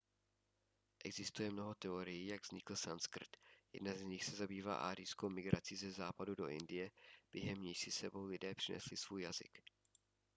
existuje 1.05 1.51
mnoho 1.53 1.73
teorií 1.77 2.27
jak 2.27 2.41
vznikl 2.43 2.75
sanskrt 2.75 3.37
jedna 3.73 3.93
z 3.93 4.01
nich 4.03 4.23
se 4.25 4.31
zabývá 4.35 4.75
árijskou 4.75 5.29
migrací 5.29 5.75
ze 5.75 5.91
západu 5.91 6.35
do 6.35 6.47
indie 6.47 6.91
během 7.33 7.61
níž 7.61 7.79
si 7.79 7.91
s 7.91 7.97
sebou 7.97 8.25
lidé 8.25 8.55
přinesli 8.55 8.97
svůj 8.97 9.21
jazyk 9.21 9.61